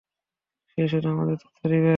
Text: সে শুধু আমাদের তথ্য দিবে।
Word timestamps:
সে 0.69 0.83
শুধু 0.87 1.07
আমাদের 1.09 1.37
তথ্য 1.43 1.61
দিবে। 1.65 1.89